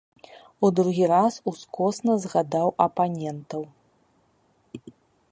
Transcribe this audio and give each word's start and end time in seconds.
У 0.67 0.69
другі 0.77 1.05
раз 1.11 1.33
ускосна 1.51 2.15
згадаў 2.23 2.67
апанентаў. 2.85 3.63